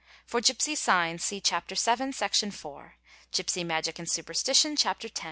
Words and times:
(For 0.25 0.41
gipsy 0.41 0.73
signs, 0.73 1.23
See 1.23 1.39
Chapter 1.39 1.75
VII, 1.75 2.11
Section 2.11 2.49
iv. 2.49 2.65
Gipsy 3.31 3.63
magic 3.63 3.99
and 3.99 4.09
superstition, 4.09 4.75
Chapter 4.75 5.09
X. 5.09 5.19